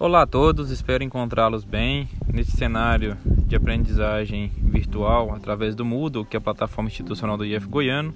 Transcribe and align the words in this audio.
Olá 0.00 0.22
a 0.22 0.26
todos, 0.28 0.70
espero 0.70 1.02
encontrá-los 1.02 1.64
bem 1.64 2.08
nesse 2.32 2.52
cenário 2.52 3.16
de 3.24 3.56
aprendizagem 3.56 4.52
virtual 4.56 5.34
através 5.34 5.74
do 5.74 5.84
Moodle, 5.84 6.24
que 6.24 6.36
é 6.36 6.38
a 6.38 6.40
plataforma 6.40 6.88
institucional 6.88 7.36
do 7.36 7.44
IF 7.44 7.66
Goiano. 7.66 8.14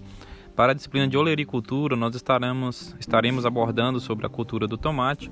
Para 0.54 0.70
a 0.70 0.74
disciplina 0.76 1.08
de 1.08 1.16
olericultura, 1.16 1.96
nós 1.96 2.14
estaremos, 2.14 2.94
estaremos 3.00 3.44
abordando 3.44 3.98
sobre 3.98 4.24
a 4.24 4.28
cultura 4.28 4.68
do 4.68 4.78
tomate. 4.78 5.28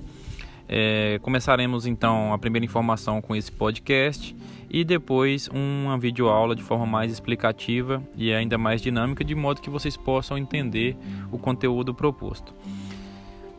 É, 0.67 1.19
começaremos 1.21 1.85
então 1.85 2.33
a 2.33 2.37
primeira 2.37 2.65
informação 2.65 3.21
com 3.21 3.33
esse 3.33 3.49
podcast 3.49 4.35
e 4.69 4.83
depois 4.83 5.49
uma 5.53 5.97
videoaula 5.97 6.53
de 6.53 6.63
forma 6.63 6.85
mais 6.85 7.13
explicativa 7.13 8.03
e 8.17 8.33
ainda 8.33 8.57
mais 8.57 8.81
dinâmica, 8.81 9.23
de 9.23 9.35
modo 9.35 9.61
que 9.61 9.69
vocês 9.69 9.95
possam 9.95 10.37
entender 10.37 10.97
o 11.31 11.37
conteúdo 11.37 11.93
proposto. 11.93 12.53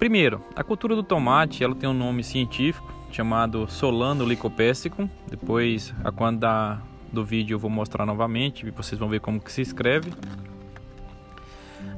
Primeiro, 0.02 0.42
a 0.56 0.64
cultura 0.64 0.96
do 0.96 1.02
tomate 1.04 1.62
ela 1.62 1.76
tem 1.76 1.88
um 1.88 1.94
nome 1.94 2.24
científico 2.24 2.92
chamado 3.12 3.70
Solano 3.70 4.24
lycopessicum. 4.24 5.08
Depois, 5.30 5.94
a 6.02 6.10
quando 6.10 6.40
da, 6.40 6.82
do 7.12 7.24
vídeo 7.24 7.54
eu 7.54 7.58
vou 7.60 7.70
mostrar 7.70 8.04
novamente 8.04 8.66
e 8.66 8.70
vocês 8.72 8.98
vão 8.98 9.08
ver 9.08 9.20
como 9.20 9.40
que 9.40 9.52
se 9.52 9.62
escreve. 9.62 10.12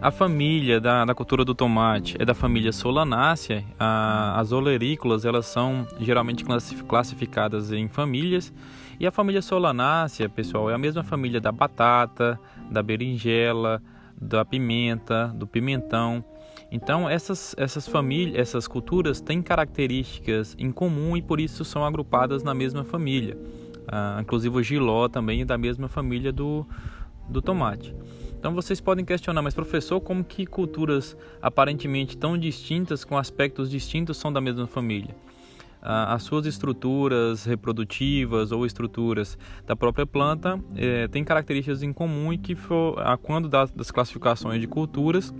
A 0.02 0.10
família 0.10 0.82
da, 0.82 1.06
da 1.06 1.14
cultura 1.14 1.46
do 1.46 1.54
tomate 1.54 2.14
é 2.20 2.26
da 2.26 2.34
família 2.34 2.72
Solanaceae. 2.72 3.64
as 3.78 4.52
olerícolas 4.52 5.24
elas 5.24 5.46
são 5.46 5.88
geralmente 5.98 6.44
classificadas 6.86 7.72
em 7.72 7.88
famílias. 7.88 8.52
E 9.00 9.06
a 9.06 9.10
família 9.10 9.40
Solanaceae, 9.40 10.28
pessoal, 10.28 10.68
é 10.68 10.74
a 10.74 10.78
mesma 10.78 11.02
família 11.02 11.40
da 11.40 11.50
batata, 11.50 12.38
da 12.70 12.82
berinjela, 12.82 13.82
da 14.14 14.44
pimenta, 14.44 15.28
do 15.28 15.46
pimentão. 15.46 16.22
Então 16.74 17.08
essas, 17.08 17.54
essas 17.56 17.86
famílias, 17.86 18.36
essas 18.36 18.66
culturas 18.66 19.20
têm 19.20 19.40
características 19.40 20.56
em 20.58 20.72
comum 20.72 21.16
e 21.16 21.22
por 21.22 21.38
isso 21.38 21.64
são 21.64 21.84
agrupadas 21.84 22.42
na 22.42 22.52
mesma 22.52 22.82
família. 22.82 23.38
Ah, 23.86 24.18
inclusive 24.20 24.56
o 24.56 24.60
giló 24.60 25.08
também 25.08 25.42
é 25.42 25.44
da 25.44 25.56
mesma 25.56 25.86
família 25.86 26.32
do, 26.32 26.66
do 27.28 27.40
tomate. 27.40 27.94
Então 28.36 28.52
vocês 28.52 28.80
podem 28.80 29.04
questionar, 29.04 29.40
mas 29.40 29.54
professor, 29.54 30.00
como 30.00 30.24
que 30.24 30.44
culturas 30.44 31.16
aparentemente 31.40 32.16
tão 32.16 32.36
distintas, 32.36 33.04
com 33.04 33.16
aspectos 33.16 33.70
distintos, 33.70 34.16
são 34.16 34.32
da 34.32 34.40
mesma 34.40 34.66
família? 34.66 35.14
as 35.86 36.22
suas 36.22 36.46
estruturas 36.46 37.44
reprodutivas 37.44 38.52
ou 38.52 38.64
estruturas 38.64 39.36
da 39.66 39.76
própria 39.76 40.06
planta 40.06 40.58
eh, 40.74 41.06
têm 41.08 41.22
características 41.22 41.82
em 41.82 41.92
comum 41.92 42.32
e 42.32 42.38
que, 42.38 42.54
for, 42.54 42.98
a, 42.98 43.18
quando 43.18 43.50
das 43.50 43.90
classificações 43.90 44.62
de 44.62 44.66
culturas, 44.66 45.30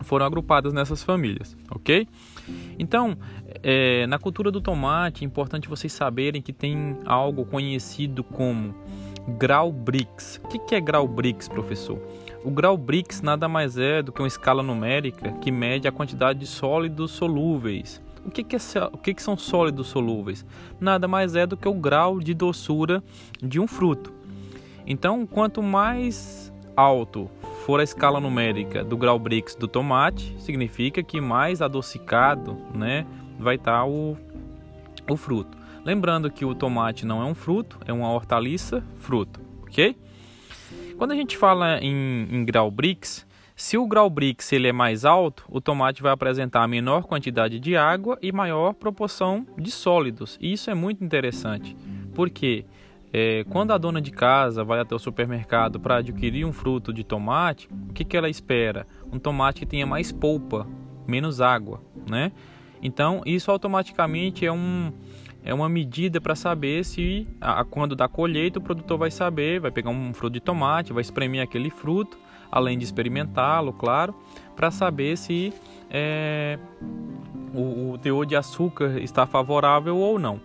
foram 0.00 0.26
agrupadas 0.26 0.72
nessas 0.72 1.02
famílias, 1.02 1.56
ok? 1.70 2.06
Então, 2.78 3.16
é, 3.62 4.06
na 4.06 4.18
cultura 4.18 4.50
do 4.50 4.60
tomate, 4.60 5.24
é 5.24 5.26
importante 5.26 5.68
vocês 5.68 5.92
saberem 5.92 6.42
que 6.42 6.52
tem 6.52 6.96
algo 7.04 7.44
conhecido 7.44 8.22
como 8.22 8.74
grau 9.38 9.72
Brix. 9.72 10.40
O 10.44 10.48
que, 10.48 10.74
é 10.74 10.80
grau 10.80 11.08
Brix, 11.08 11.48
professor? 11.48 12.00
O 12.44 12.50
grau 12.50 12.76
Brix 12.76 13.20
nada 13.22 13.48
mais 13.48 13.76
é 13.76 14.02
do 14.02 14.12
que 14.12 14.20
uma 14.20 14.28
escala 14.28 14.62
numérica 14.62 15.32
que 15.40 15.50
mede 15.50 15.88
a 15.88 15.92
quantidade 15.92 16.38
de 16.38 16.46
sólidos 16.46 17.10
solúveis. 17.10 18.00
O 18.24 18.30
que, 18.30 18.42
que, 18.42 18.56
é, 18.56 18.58
o 18.92 18.98
que, 18.98 19.14
que 19.14 19.22
são 19.22 19.36
sólidos 19.36 19.88
solúveis? 19.88 20.44
Nada 20.80 21.06
mais 21.06 21.34
é 21.36 21.46
do 21.46 21.56
que 21.56 21.68
o 21.68 21.74
grau 21.74 22.18
de 22.20 22.34
doçura 22.34 23.02
de 23.42 23.60
um 23.60 23.66
fruto. 23.66 24.12
Então, 24.86 25.26
quanto 25.26 25.62
mais 25.62 26.52
alto 26.76 27.30
for 27.66 27.80
a 27.80 27.82
escala 27.82 28.20
numérica 28.20 28.84
do 28.84 28.96
grau 28.96 29.18
Brix 29.18 29.56
do 29.56 29.66
tomate, 29.66 30.36
significa 30.38 31.02
que 31.02 31.20
mais 31.20 31.60
adocicado 31.60 32.56
né, 32.72 33.04
vai 33.40 33.56
estar 33.56 33.80
tá 33.80 33.84
o, 33.84 34.16
o 35.10 35.16
fruto. 35.16 35.58
Lembrando 35.84 36.30
que 36.30 36.44
o 36.44 36.54
tomate 36.54 37.04
não 37.04 37.20
é 37.20 37.24
um 37.24 37.34
fruto, 37.34 37.80
é 37.84 37.92
uma 37.92 38.08
hortaliça 38.08 38.84
fruto, 39.00 39.40
ok? 39.62 39.96
Quando 40.96 41.10
a 41.10 41.16
gente 41.16 41.36
fala 41.36 41.80
em, 41.80 42.28
em 42.30 42.44
grau 42.44 42.70
Brix, 42.70 43.26
se 43.56 43.76
o 43.76 43.84
grau 43.84 44.08
Brix 44.08 44.52
ele 44.52 44.68
é 44.68 44.72
mais 44.72 45.04
alto, 45.04 45.44
o 45.48 45.60
tomate 45.60 46.04
vai 46.04 46.12
apresentar 46.12 46.68
menor 46.68 47.02
quantidade 47.02 47.58
de 47.58 47.76
água 47.76 48.16
e 48.22 48.30
maior 48.30 48.74
proporção 48.74 49.44
de 49.58 49.72
sólidos. 49.72 50.38
E 50.40 50.52
isso 50.52 50.70
é 50.70 50.74
muito 50.74 51.02
interessante, 51.02 51.76
porque 52.14 52.64
é, 53.18 53.44
quando 53.44 53.70
a 53.70 53.78
dona 53.78 53.98
de 53.98 54.10
casa 54.10 54.62
vai 54.62 54.78
até 54.78 54.94
o 54.94 54.98
supermercado 54.98 55.80
para 55.80 55.96
adquirir 55.96 56.44
um 56.44 56.52
fruto 56.52 56.92
de 56.92 57.02
tomate, 57.02 57.66
o 57.88 57.94
que, 57.94 58.04
que 58.04 58.14
ela 58.14 58.28
espera? 58.28 58.86
Um 59.10 59.18
tomate 59.18 59.60
que 59.60 59.64
tenha 59.64 59.86
mais 59.86 60.12
polpa, 60.12 60.66
menos 61.06 61.40
água, 61.40 61.80
né? 62.06 62.30
Então, 62.82 63.22
isso 63.24 63.50
automaticamente 63.50 64.44
é, 64.44 64.52
um, 64.52 64.92
é 65.42 65.54
uma 65.54 65.66
medida 65.66 66.20
para 66.20 66.34
saber 66.34 66.84
se, 66.84 67.26
a, 67.40 67.64
quando 67.64 67.96
da 67.96 68.06
colheita, 68.06 68.58
o 68.58 68.62
produtor 68.62 68.98
vai 68.98 69.10
saber, 69.10 69.60
vai 69.60 69.70
pegar 69.70 69.88
um 69.88 70.12
fruto 70.12 70.34
de 70.34 70.40
tomate, 70.40 70.92
vai 70.92 71.00
espremer 71.00 71.40
aquele 71.40 71.70
fruto, 71.70 72.18
além 72.52 72.76
de 72.76 72.84
experimentá-lo, 72.84 73.72
claro, 73.72 74.14
para 74.54 74.70
saber 74.70 75.16
se 75.16 75.54
é, 75.88 76.58
o, 77.54 77.92
o 77.92 77.98
teor 77.98 78.26
de 78.26 78.36
açúcar 78.36 79.00
está 79.00 79.24
favorável 79.24 79.96
ou 79.96 80.18
não. 80.18 80.38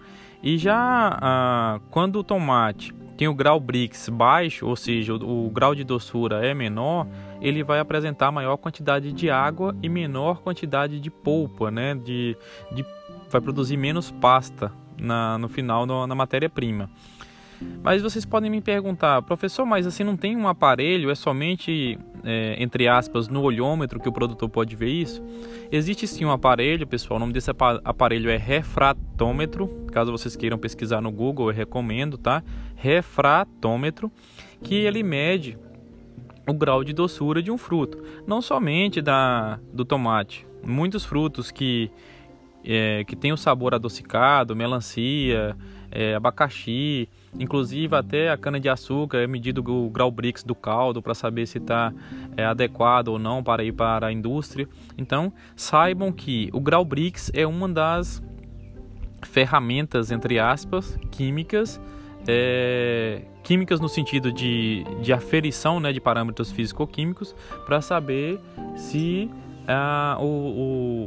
E 0.44 0.58
já 0.58 1.18
ah, 1.22 1.80
quando 1.90 2.20
o 2.20 2.24
tomate 2.24 2.94
tem 3.16 3.28
o 3.28 3.36
grau 3.36 3.60
Brix 3.60 4.10
baixo, 4.10 4.66
ou 4.66 4.76
seja, 4.76 5.14
o, 5.14 5.46
o, 5.46 5.50
grau 5.52 5.76
de 5.76 5.84
doçura 5.84 6.44
é 6.44 6.54
menor, 6.56 7.06
ele 7.40 7.64
vai 7.64 7.80
apresentar 7.80 8.32
maior 8.32 8.58
quantidade 8.58 9.14
de 9.14 9.30
água 9.30 9.76
e 9.84 9.88
menor 9.88 10.42
quantidade 10.42 11.00
de 11.00 11.12
polpa, 11.12 11.70
né? 11.70 11.94
De, 11.94 12.36
de 12.72 12.84
vai 13.30 13.40
produzir 13.40 13.78
menos 13.78 14.10
pasta 14.10 14.72
na, 14.98 15.38
no 15.38 15.48
final 15.48 15.86
na 15.86 16.16
matéria-prima. 16.16 16.90
Mas 17.84 18.02
vocês 18.02 18.26
podem 18.26 18.50
me 18.50 18.62
perguntar, 18.62 19.22
professor, 19.24 19.66
mas 19.66 19.88
assim 19.88 20.04
não 20.04 20.16
tem 20.16 20.38
um 20.38 20.48
aparelho, 20.48 21.10
é 21.10 21.16
somente, 21.16 21.98
é, 22.24 22.56
entre 22.62 22.88
aspas, 22.88 23.28
no 23.28 23.42
olhômetro 23.42 24.00
que 24.00 24.08
o 24.08 24.12
produtor 24.12 24.50
pode 24.50 24.76
ver 24.76 24.90
isso? 24.90 25.24
Existe 25.72 26.06
sim 26.08 26.24
um 26.26 26.32
aparelho, 26.32 26.86
pessoal, 26.86 27.18
o 27.18 27.20
nome 27.20 27.34
desse 27.34 27.50
aparelho 27.84 28.30
é 28.30 28.38
refratômetro, 28.38 29.68
caso 29.92 30.12
vocês 30.12 30.36
queiram 30.36 30.58
pesquisar 30.58 31.02
no 31.02 31.12
Google, 31.12 31.50
eu 31.50 31.56
recomendo, 31.56 32.18
tá? 32.18 32.44
Refratômetro, 32.76 34.12
que 34.62 34.76
ele 34.76 35.02
mede 35.02 35.58
o 36.48 36.54
grau 36.54 36.84
de 36.84 36.94
doçura 36.94 37.42
de 37.42 37.52
um 37.52 37.58
fruto, 37.58 38.04
não 38.28 38.42
somente 38.42 39.02
da, 39.02 39.60
do 39.74 39.86
tomate. 39.86 40.46
Muitos 40.64 41.04
frutos 41.04 41.50
que, 41.50 41.90
é, 42.64 43.04
que 43.04 43.16
têm 43.16 43.32
o 43.32 43.38
sabor 43.38 43.74
adocicado, 43.74 44.56
melancia, 44.56 45.56
é, 45.92 46.16
abacaxi, 46.16 47.10
inclusive 47.38 47.96
até 47.96 48.32
a 48.32 48.38
cana 48.38 48.60
de 48.60 48.70
açúcar 48.70 49.20
é 49.20 49.28
medido 49.28 49.62
o 49.70 49.90
grau 49.90 50.10
Brix 50.10 50.44
do 50.44 50.56
caldo 50.56 51.02
para 51.02 51.14
saber 51.14 51.46
se 51.46 51.58
está 51.58 51.94
é, 52.38 52.46
adequado 52.46 53.10
ou 53.10 53.20
não 53.20 53.44
para 53.44 53.64
ir 53.64 53.74
para 53.74 54.08
a 54.08 54.12
indústria. 54.12 54.68
Então 54.98 55.34
saibam 55.56 56.12
que 56.12 56.50
o 56.54 56.62
grau 56.62 56.86
Brix 56.86 57.30
é 57.34 57.46
uma 57.46 57.68
das 57.68 58.24
ferramentas 59.24 60.12
entre 60.12 60.40
aspas 60.40 60.98
químicas 61.12 61.80
é, 62.28 63.22
químicas 63.44 63.80
no 63.80 63.90
sentido 63.90 64.32
de, 64.32 64.84
de 65.02 65.12
aferição 65.12 65.80
né, 65.80 65.92
de 65.92 66.00
parâmetros 66.00 66.52
físico-químicos 66.52 67.36
para 67.66 67.82
saber 67.82 68.40
se 68.76 69.30
ah, 69.68 70.18
o, 70.20 70.26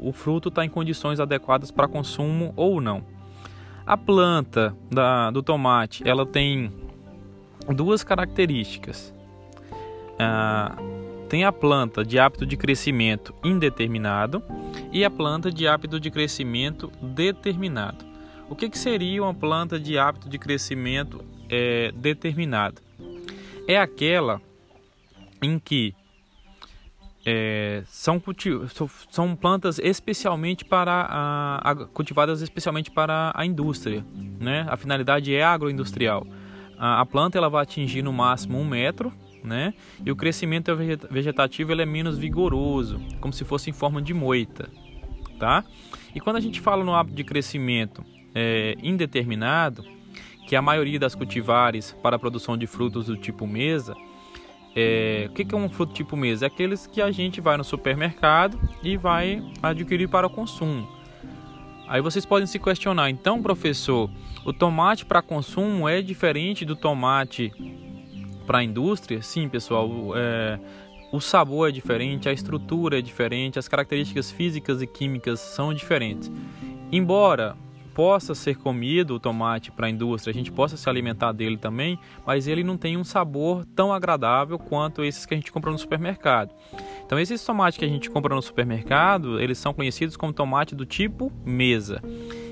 o, 0.04 0.08
o 0.08 0.12
fruto 0.12 0.48
está 0.48 0.64
em 0.64 0.68
condições 0.68 1.20
adequadas 1.20 1.70
para 1.70 1.88
consumo 1.88 2.52
ou 2.56 2.80
não. 2.80 3.04
A 3.86 3.96
planta 3.96 4.74
da, 4.90 5.30
do 5.30 5.42
tomate 5.42 6.06
ela 6.08 6.24
tem 6.24 6.72
duas 7.68 8.02
características. 8.02 9.14
Ah, 10.18 10.76
tem 11.28 11.44
a 11.44 11.52
planta 11.52 12.04
de 12.04 12.18
hábito 12.18 12.46
de 12.46 12.56
crescimento 12.56 13.34
indeterminado 13.42 14.42
e 14.92 15.04
a 15.04 15.10
planta 15.10 15.50
de 15.50 15.66
hábito 15.66 15.98
de 15.98 16.10
crescimento 16.10 16.92
determinado. 17.02 18.04
O 18.48 18.54
que, 18.54 18.68
que 18.68 18.78
seria 18.78 19.22
uma 19.22 19.34
planta 19.34 19.80
de 19.80 19.98
hábito 19.98 20.28
de 20.28 20.38
crescimento 20.38 21.24
é, 21.48 21.90
determinado? 21.92 22.80
É 23.66 23.78
aquela 23.78 24.40
em 25.42 25.58
que 25.58 25.94
é, 27.26 27.82
são, 27.86 28.22
são 29.08 29.34
plantas 29.34 29.78
especialmente 29.78 30.64
para 30.64 31.06
a, 31.08 31.70
a, 31.70 31.74
cultivadas 31.86 32.42
especialmente 32.42 32.90
para 32.90 33.32
a 33.34 33.46
indústria, 33.46 34.04
né? 34.38 34.66
A 34.68 34.76
finalidade 34.76 35.34
é 35.34 35.42
agroindustrial. 35.42 36.26
A, 36.78 37.00
a, 37.00 37.06
planta 37.06 37.38
ela 37.38 37.48
vai 37.48 37.62
atingir 37.62 38.02
no 38.02 38.12
máximo 38.12 38.58
um 38.58 38.64
metro, 38.64 39.12
né? 39.42 39.72
E 40.04 40.10
o 40.10 40.16
crescimento 40.16 40.76
vegetativo 41.10 41.72
ele 41.72 41.82
é 41.82 41.86
menos 41.86 42.18
vigoroso, 42.18 43.00
como 43.20 43.32
se 43.32 43.44
fosse 43.44 43.70
em 43.70 43.72
forma 43.72 44.02
de 44.02 44.12
moita, 44.12 44.68
tá? 45.38 45.64
E 46.14 46.20
quando 46.20 46.36
a 46.36 46.40
gente 46.40 46.60
fala 46.60 46.84
no 46.84 46.94
hábito 46.94 47.16
de 47.16 47.24
crescimento 47.24 48.04
é, 48.34 48.76
indeterminado, 48.82 49.82
que 50.46 50.54
a 50.54 50.60
maioria 50.60 50.98
das 50.98 51.14
cultivares 51.14 51.96
para 52.02 52.16
a 52.16 52.18
produção 52.18 52.54
de 52.56 52.66
frutos 52.66 53.06
do 53.06 53.16
tipo 53.16 53.46
mesa 53.46 53.96
é, 54.74 55.28
o 55.30 55.32
que 55.32 55.54
é 55.54 55.56
um 55.56 55.68
fruto 55.68 55.92
tipo 55.92 56.16
mesa? 56.16 56.46
É 56.46 56.48
aqueles 56.48 56.86
que 56.86 57.00
a 57.00 57.10
gente 57.10 57.40
vai 57.40 57.56
no 57.56 57.64
supermercado 57.64 58.58
e 58.82 58.96
vai 58.96 59.42
adquirir 59.62 60.08
para 60.08 60.26
o 60.26 60.30
consumo. 60.30 60.88
Aí 61.88 62.00
vocês 62.00 62.24
podem 62.24 62.46
se 62.46 62.58
questionar, 62.58 63.10
então, 63.10 63.42
professor, 63.42 64.10
o 64.44 64.52
tomate 64.52 65.04
para 65.04 65.20
consumo 65.20 65.88
é 65.88 66.00
diferente 66.00 66.64
do 66.64 66.74
tomate 66.74 67.52
para 68.46 68.58
a 68.58 68.64
indústria? 68.64 69.22
Sim, 69.22 69.48
pessoal, 69.48 69.88
é, 70.16 70.58
o 71.12 71.20
sabor 71.20 71.68
é 71.68 71.72
diferente, 71.72 72.28
a 72.28 72.32
estrutura 72.32 72.98
é 72.98 73.02
diferente, 73.02 73.58
as 73.58 73.68
características 73.68 74.30
físicas 74.30 74.82
e 74.82 74.86
químicas 74.86 75.40
são 75.40 75.72
diferentes. 75.72 76.32
Embora 76.90 77.56
possa 77.94 78.34
ser 78.34 78.56
comido 78.56 79.14
o 79.14 79.20
tomate 79.20 79.70
para 79.70 79.86
a 79.86 79.90
indústria, 79.90 80.32
a 80.32 80.34
gente 80.34 80.50
possa 80.50 80.76
se 80.76 80.88
alimentar 80.88 81.32
dele 81.32 81.56
também, 81.56 81.98
mas 82.26 82.48
ele 82.48 82.64
não 82.64 82.76
tem 82.76 82.96
um 82.96 83.04
sabor 83.04 83.64
tão 83.74 83.92
agradável 83.92 84.58
quanto 84.58 85.04
esses 85.04 85.24
que 85.24 85.32
a 85.32 85.36
gente 85.36 85.52
compra 85.52 85.70
no 85.70 85.78
supermercado. 85.78 86.52
Então 87.06 87.18
esses 87.18 87.42
tomates 87.44 87.78
que 87.78 87.84
a 87.84 87.88
gente 87.88 88.10
compra 88.10 88.34
no 88.34 88.42
supermercado, 88.42 89.40
eles 89.40 89.58
são 89.58 89.72
conhecidos 89.72 90.16
como 90.16 90.32
tomate 90.32 90.74
do 90.74 90.84
tipo 90.84 91.32
mesa. 91.44 92.02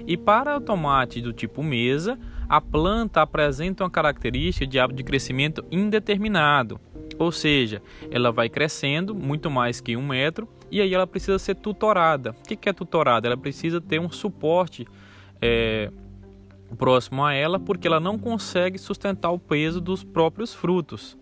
E 0.06 0.16
para 0.16 0.56
o 0.56 0.60
tomate 0.60 1.20
do 1.20 1.32
tipo 1.32 1.62
mesa, 1.62 2.18
a 2.48 2.60
planta 2.60 3.22
apresenta 3.22 3.82
uma 3.82 3.90
característica 3.90 4.66
de 4.66 4.78
hábito 4.78 4.98
de 4.98 5.04
crescimento 5.04 5.64
indeterminado. 5.70 6.80
Ou 7.18 7.32
seja, 7.32 7.82
ela 8.10 8.30
vai 8.30 8.48
crescendo 8.48 9.14
muito 9.14 9.50
mais 9.50 9.80
que 9.80 9.96
um 9.96 10.06
metro 10.06 10.48
e 10.70 10.80
aí 10.80 10.94
ela 10.94 11.06
precisa 11.06 11.38
ser 11.38 11.54
tutorada. 11.56 12.30
O 12.30 12.42
que 12.42 12.68
é 12.68 12.72
tutorada? 12.72 13.28
Ela 13.28 13.36
precisa 13.36 13.80
ter 13.80 14.00
um 14.00 14.10
suporte 14.10 14.86
é, 15.42 15.90
próximo 16.76 17.24
a 17.24 17.34
ela 17.34 17.60
porque 17.60 17.86
ela 17.86 18.00
não 18.00 18.18
consegue 18.18 18.78
sustentar 18.78 19.30
o 19.30 19.38
peso 19.38 19.80
dos 19.80 20.02
próprios 20.02 20.54
frutos. 20.54 21.18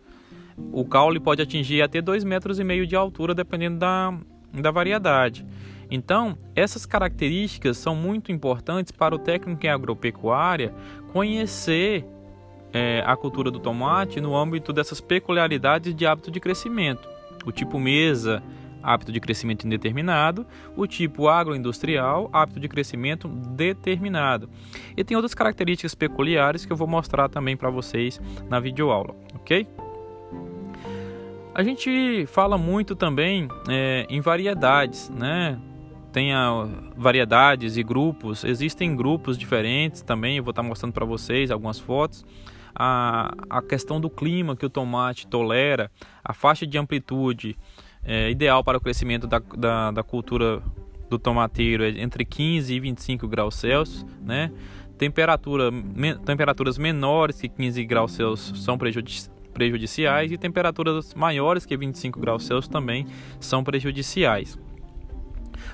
O 0.73 0.85
caule 0.85 1.19
pode 1.19 1.43
atingir 1.43 1.83
até 1.83 2.01
2,5 2.01 2.25
metros 2.25 2.59
e 2.59 2.65
meio 2.65 2.87
de 2.87 2.95
altura, 2.95 3.35
dependendo 3.35 3.79
da, 3.79 4.15
da 4.53 4.71
variedade. 4.71 5.45
Então, 5.91 6.39
essas 6.55 6.87
características 6.87 7.77
são 7.77 7.97
muito 7.97 8.31
importantes 8.31 8.93
para 8.93 9.15
o 9.15 9.19
técnico 9.19 9.67
em 9.67 9.69
agropecuária 9.69 10.73
conhecer 11.13 12.07
é, 12.73 13.03
a 13.05 13.17
cultura 13.17 13.51
do 13.51 13.59
tomate 13.59 14.21
no 14.21 14.37
âmbito 14.37 14.73
dessas 14.73 15.01
peculiaridades 15.01 15.95
de 15.95 16.07
hábito 16.07 16.31
de 16.31 16.39
crescimento. 16.39 17.09
O 17.45 17.51
tipo 17.51 17.79
mesa, 17.79 18.43
hábito 18.83 19.13
de 19.13 19.21
crescimento 19.21 19.67
indeterminado, 19.67 20.47
o 20.77 20.87
tipo 20.87 21.29
agroindustrial, 21.29 22.29
hábito 22.33 22.61
de 22.61 22.69
crescimento 22.69 23.29
determinado. 23.29 24.49
E 24.97 25.05
tem 25.05 25.17
outras 25.17 25.35
características 25.35 25.95
peculiares 25.95 26.65
que 26.65 26.73
eu 26.73 26.77
vou 26.77 26.89
mostrar 26.89 27.29
também 27.29 27.57
para 27.57 27.71
vocês 27.71 28.21
na 28.49 28.61
videoaula, 28.61 29.15
ok? 29.35 29.67
A 31.53 31.63
gente 31.63 32.27
fala 32.27 32.57
muito 32.57 32.95
também 32.95 33.49
é, 33.69 34.07
em 34.09 34.21
variedades, 34.21 35.11
né? 35.11 35.59
Tem 36.13 36.33
a, 36.33 36.69
variedades 36.97 37.77
e 37.77 37.83
grupos, 37.83 38.45
existem 38.45 38.95
grupos 38.95 39.37
diferentes 39.37 40.01
também, 40.01 40.37
eu 40.37 40.45
vou 40.45 40.51
estar 40.51 40.63
mostrando 40.63 40.93
para 40.93 41.05
vocês 41.05 41.51
algumas 41.51 41.79
fotos. 41.79 42.25
A, 42.75 43.35
a 43.51 43.61
questão 43.61 44.01
do 44.01 44.09
clima 44.09 44.57
que 44.57 44.65
o 44.65 44.71
tomate 44.71 45.27
tolera, 45.27 45.91
a 46.25 46.33
faixa 46.33 46.67
de 46.67 46.79
amplitude, 46.79 47.59
é, 48.05 48.31
ideal 48.31 48.65
para 48.65 48.79
o 48.79 48.81
crescimento 48.81 49.27
da, 49.27 49.39
da, 49.39 49.91
da, 49.91 50.03
cultura 50.03 50.63
do 51.09 51.19
tomateiro 51.19 51.85
é 51.85 51.91
entre 52.01 52.25
15 52.25 52.73
e 52.73 52.81
25 52.81 53.29
graus 53.29 53.57
Celsius, 53.57 54.07
né? 54.23 54.51
Temperatura, 54.97 55.71
me, 55.71 56.15
temperaturas 56.15 56.77
menores 56.77 57.41
que 57.41 57.49
15 57.49 57.85
graus 57.85 58.13
Celsius 58.13 58.65
são 58.65 58.77
prejudici 58.77 59.31
prejudiciais 59.53 60.31
e 60.31 60.39
temperaturas 60.39 61.13
maiores 61.13 61.67
que 61.67 61.77
25 61.77 62.21
graus 62.21 62.47
Celsius 62.47 62.69
também 62.69 63.07
são 63.41 63.65
prejudiciais. 63.65 64.59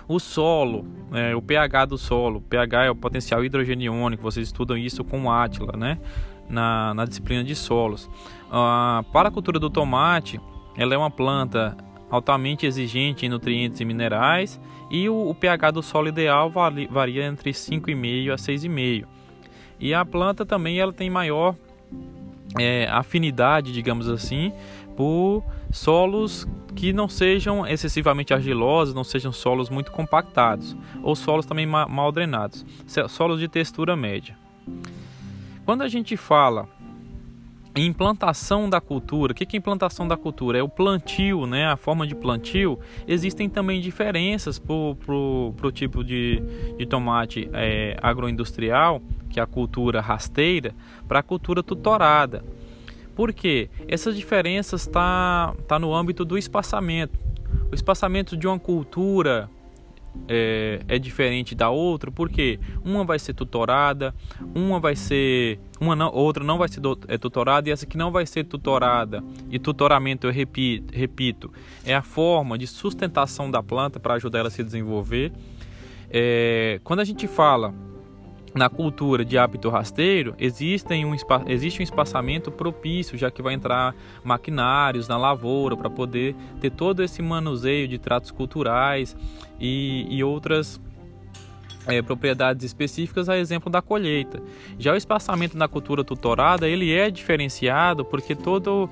O 0.09 0.19
solo, 0.19 0.87
é, 1.13 1.35
o 1.37 1.43
pH 1.43 1.85
do 1.87 1.99
solo, 1.99 2.41
pH 2.41 2.85
é 2.85 2.91
o 2.91 2.95
potencial 2.95 3.45
hidrogeniônico, 3.45 4.23
vocês 4.23 4.49
estudam 4.49 4.77
isso 4.77 5.05
com 5.05 5.25
o 5.25 5.31
Atila, 5.31 5.77
né? 5.77 5.99
Na, 6.49 6.95
na 6.95 7.05
disciplina 7.05 7.45
de 7.45 7.55
solos. 7.55 8.09
Ah, 8.51 9.05
para 9.13 9.29
a 9.29 9.33
cultura 9.33 9.59
do 9.59 9.69
tomate, 9.69 10.41
ela 10.77 10.95
é 10.95 10.99
uma 10.99 11.11
planta 11.11 11.77
altamente 12.17 12.67
exigente 12.67 13.25
em 13.25 13.29
nutrientes 13.29 13.81
e 13.81 13.85
minerais, 13.85 14.61
e 14.91 15.09
o, 15.09 15.29
o 15.29 15.35
pH 15.35 15.71
do 15.71 15.83
solo 15.83 16.09
ideal 16.09 16.51
varia, 16.51 17.25
entre 17.25 17.51
5,5 17.51 18.33
a 18.33 18.37
6,5. 18.37 19.05
E 19.79 19.95
a 19.95 20.05
planta 20.05 20.45
também 20.45 20.79
ela 20.79 20.93
tem 20.93 21.11
maior 21.11 21.55
é, 22.59 22.89
afinidade, 22.91 23.73
digamos 23.73 24.09
assim, 24.09 24.53
por 24.97 25.45
solos 25.71 26.47
que 26.75 26.93
não 26.93 27.09
sejam 27.09 27.67
excessivamente 27.67 28.33
argilosos, 28.33 28.95
não 28.95 29.05
sejam 29.05 29.33
solos 29.33 29.69
muito 29.69 29.93
compactados, 29.93 30.77
ou 31.03 31.15
solos 31.15 31.47
também 31.47 31.67
ma 31.67 31.87
mal 31.87 32.11
drenados, 32.11 32.65
solos 33.09 33.39
de 33.39 33.49
textura 33.49 33.97
média. 33.97 34.37
Quando 35.65 35.83
a 35.83 35.89
gente 35.89 36.17
fala 36.17 36.69
implantação 37.81 38.69
da 38.69 38.81
cultura. 38.81 39.33
O 39.33 39.35
que 39.35 39.57
é 39.57 39.59
implantação 39.59 40.07
da 40.09 40.17
cultura? 40.17 40.59
É 40.59 40.63
o 40.63 40.69
plantio, 40.69 41.47
né? 41.47 41.67
a 41.67 41.77
forma 41.77 42.07
de 42.07 42.15
plantio. 42.15 42.79
Existem 43.07 43.49
também 43.49 43.81
diferenças 43.81 44.59
para 44.59 44.75
o 44.75 45.73
tipo 45.73 46.03
de, 46.03 46.43
de 46.79 46.87
tomate 46.87 47.49
é, 47.53 47.97
agroindustrial, 48.03 49.01
que 49.29 49.39
é 49.39 49.43
a 49.43 49.47
cultura 49.47 50.01
rasteira, 50.01 50.75
para 51.07 51.19
a 51.19 51.23
cultura 51.23 51.63
tutorada. 51.63 52.43
Por 53.15 53.33
quê? 53.33 53.71
Essas 53.89 54.17
diferenças 54.17 54.83
estão 54.83 54.93
tá, 54.93 55.55
tá 55.67 55.79
no 55.79 55.95
âmbito 55.95 56.25
do 56.25 56.37
espaçamento. 56.37 57.19
O 57.71 57.75
espaçamento 57.75 58.37
de 58.37 58.47
uma 58.47 58.59
cultura 58.59 59.51
é, 60.29 60.81
é, 60.89 60.99
diferente 60.99 61.55
da 61.55 61.71
outra, 61.71 62.11
porque 62.11 62.59
uma 62.85 63.05
vai 63.05 63.19
ser 63.19 63.35
tutorada, 63.35 64.15
uma 64.55 64.81
vai 64.81 64.97
ser, 64.97 65.59
uma 65.81 65.95
não, 65.95 66.13
outra 66.13 66.43
não 66.43 66.59
vai 66.59 66.69
ser 66.69 66.81
do, 66.81 66.99
é 67.09 67.17
tutorada 67.17 67.69
e 67.69 67.73
essa 67.73 67.87
que 67.87 67.97
não 67.97 68.11
vai 68.11 68.27
ser 68.27 68.45
tutorada. 68.45 69.23
E 69.51 69.59
tutoramento, 69.59 70.27
eu 70.27 70.33
repito, 70.33 70.93
repito 70.97 71.53
é 71.85 71.95
a 71.95 72.03
forma 72.03 72.59
de 72.59 72.67
sustentação 72.67 73.51
da 73.51 73.63
planta 73.63 74.01
para 74.01 74.15
ajudar 74.15 74.41
ela 74.41 74.49
a 74.49 74.51
se 74.51 74.63
desenvolver. 74.63 75.33
É, 76.11 76.81
quando 76.85 77.01
a 77.01 77.05
gente 77.05 77.27
fala 77.27 77.75
na 78.57 78.71
cultura 78.71 79.23
de 79.23 79.37
hábito 79.37 79.69
rasteiro, 79.69 80.35
existem 80.39 81.05
um, 81.05 81.15
existe 81.47 81.81
um 81.81 81.83
espaçamento 81.83 82.51
propício, 82.51 83.19
já 83.19 83.31
que 83.31 83.43
vai 83.43 83.53
entrar 83.53 83.95
maquinários 84.25 85.07
na 85.07 85.19
lavoura 85.19 85.77
para 85.77 85.91
poder 85.91 86.35
ter 86.59 86.71
todo 86.71 87.03
esse 87.03 87.21
manuseio 87.21 87.87
de 87.87 87.99
tratos 87.99 88.31
culturais 88.31 89.15
e, 89.61 90.07
e 90.09 90.25
outras 90.25 90.81
é, 91.87 92.01
propriedades 92.01 92.65
específicas, 92.65 93.29
a 93.29 93.37
exemplo 93.37 93.71
da 93.71 93.83
colheita. 93.83 94.43
Já 94.79 94.95
o 94.95 94.97
espaçamento 94.97 95.57
na 95.57 95.69
cultura 95.69 96.03
tutorada, 96.03 96.67
ele 96.67 96.93
é 96.93 97.11
diferenciado 97.11 98.07
porque 98.07 98.35
todo, 98.35 98.89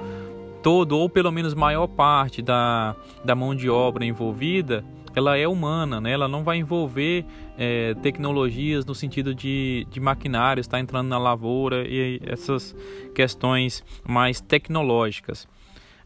todo 0.63 0.99
ou 0.99 1.09
pelo 1.09 1.33
menos 1.33 1.55
maior 1.55 1.87
parte 1.87 2.43
da, 2.43 2.95
da 3.25 3.35
mão 3.35 3.55
de 3.55 3.71
obra 3.71 4.05
envolvida 4.05 4.85
ela 5.15 5.37
é 5.37 5.47
humana, 5.47 6.01
né? 6.01 6.13
ela 6.13 6.29
não 6.29 6.43
vai 6.43 6.59
envolver 6.59 7.25
é, 7.57 7.95
tecnologias 7.95 8.85
no 8.85 8.95
sentido 8.95 9.35
de, 9.35 9.87
de 9.91 10.01
maquinário, 10.01 10.61
está 10.61 10.81
entrando 10.81 11.09
na 11.09 11.19
lavoura 11.19 11.85
e 11.87 12.21
essas 12.25 12.75
questões 13.15 13.85
mais 14.07 14.41
tecnológicas. 14.41 15.47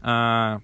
Ah, 0.01 0.59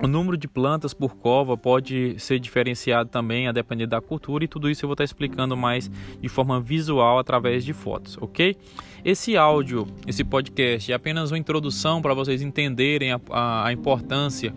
o 0.00 0.06
número 0.06 0.36
de 0.36 0.46
plantas 0.46 0.94
por 0.94 1.16
cova 1.16 1.56
pode 1.56 2.18
ser 2.18 2.38
diferenciado 2.38 3.10
também 3.10 3.48
a 3.48 3.52
depender 3.52 3.86
da 3.86 4.00
cultura 4.00 4.44
e 4.44 4.48
tudo 4.48 4.70
isso 4.70 4.84
eu 4.84 4.88
vou 4.88 4.94
estar 4.94 5.04
explicando 5.04 5.56
mais 5.56 5.90
de 6.20 6.28
forma 6.28 6.60
visual 6.60 7.18
através 7.18 7.64
de 7.64 7.72
fotos, 7.72 8.16
ok? 8.20 8.56
Esse 9.04 9.36
áudio, 9.36 9.86
esse 10.06 10.24
podcast 10.24 10.90
é 10.90 10.94
apenas 10.94 11.30
uma 11.30 11.38
introdução 11.38 12.00
para 12.00 12.14
vocês 12.14 12.42
entenderem 12.42 13.12
a, 13.12 13.20
a, 13.30 13.66
a 13.66 13.72
importância 13.72 14.54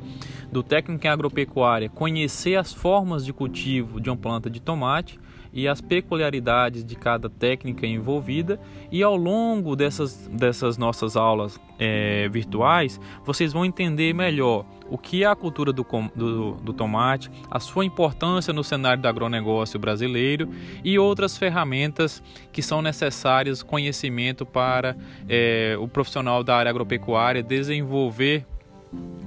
do 0.52 0.62
técnico 0.62 1.06
em 1.08 1.10
agropecuária 1.10 1.90
conhecer 1.90 2.56
as 2.56 2.74
formas 2.74 3.26
de 3.26 3.32
cultivo 3.32 4.00
de 4.00 4.10
uma 4.10 4.18
planta 4.18 4.50
de 4.50 4.60
tomate 4.60 5.20
e 5.54 5.68
as 5.68 5.82
peculiaridades 5.82 6.84
de 6.84 6.96
cada 6.96 7.30
técnica 7.30 7.86
envolvida. 7.86 8.60
E 8.92 9.04
ao 9.04 9.16
longo 9.16 9.76
dessas, 9.76 10.28
dessas 10.28 10.78
nossas 10.78 11.18
aulas 11.18 11.60
é, 11.78 12.30
virtuais, 12.30 13.00
vocês 13.26 13.52
vão 13.52 13.66
entender 13.66 14.14
melhor 14.14 14.66
o 14.92 14.98
que 14.98 15.24
é 15.24 15.28
a 15.28 15.36
cultura 15.36 15.72
do, 15.72 15.86
do, 16.14 16.52
do, 16.56 16.74
tomate, 16.74 17.32
a 17.50 17.62
sua 17.62 17.86
importância 17.86 18.54
no 18.54 18.62
cenário 18.62 19.02
do 19.02 19.08
agronegócio 19.08 19.80
brasileiro 19.80 20.50
e 20.84 21.00
outras 21.00 21.38
ferramentas 21.38 22.22
que 22.52 22.62
são 22.62 22.82
necessárias, 22.82 23.64
conhecimento 23.64 24.46
para 24.46 24.98
é, 25.30 25.78
o 25.80 25.88
profissional 25.88 26.44
da 26.44 26.58
área 26.58 26.70
agropecuária 26.70 27.42
desenvolver 27.42 28.46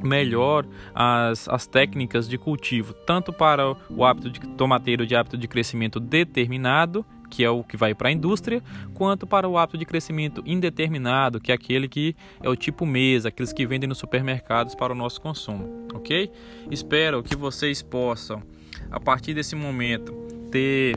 melhor 0.03 0.67
as, 0.95 1.49
as 1.49 1.67
técnicas 1.67 2.29
de 2.29 2.37
cultivo, 2.37 2.93
tanto 2.93 3.33
para 3.33 3.75
o 3.89 4.05
hábito 4.05 4.31
de 4.31 4.41
tomateiro 4.41 5.07
de 5.07 5.17
hábito 5.17 5.39
de 5.39 5.49
crescimento 5.49 5.99
determinado, 5.99 7.07
que 7.35 7.45
é 7.45 7.51
o 7.51 7.65
que 7.65 7.77
vai 7.77 7.95
para 7.95 8.09
a 8.09 8.13
indústria, 8.13 8.63
quanto 8.95 9.27
para 9.27 9.49
o 9.49 9.59
hábito 9.59 9.77
de 9.77 9.85
crescimento 9.85 10.41
indeterminado, 10.47 11.41
que 11.41 11.51
é 11.51 11.55
aquele 11.55 11.89
que 11.89 12.15
é 12.41 12.49
o 12.49 12.55
tipo 12.55 12.87
mesa, 12.87 13.29
aqueles 13.29 13.53
que 13.53 13.67
vendem 13.67 13.89
nos 13.89 13.99
supermercados 13.99 14.77
para 14.77 14.93
o 14.93 14.97
nosso 14.97 15.21
consumo, 15.21 15.89
ok? 15.93 16.31
Espero 16.71 17.23
que 17.25 17.35
vocês 17.35 17.83
possam, 17.83 18.41
a 18.89 19.01
partir 19.01 19.35
desse 19.35 19.57
momento, 19.57 20.13
ter 20.53 20.97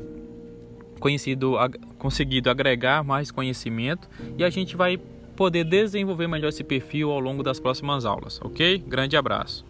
conhecido, 1.00 1.56
conseguido 1.98 2.51
agregar 2.51 3.03
mais 3.03 3.32
conhecimento 3.32 4.08
e 4.38 4.44
a 4.44 4.50
gente 4.51 4.75
vai 4.75 4.98
poder 5.36 5.63
desenvolver 5.63 6.27
melhor 6.27 6.50
esse 6.50 6.63
perfil 6.63 7.12
ao 7.12 7.20
longo 7.20 7.41
das 7.41 7.60
próximas 7.60 8.06
aulas, 8.06 8.39
ok? 8.44 8.77
Grande 8.88 9.17
abraço. 9.17 9.65